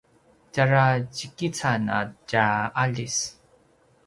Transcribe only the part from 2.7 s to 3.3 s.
aljis